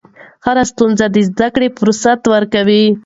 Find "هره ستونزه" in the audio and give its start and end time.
0.45-1.05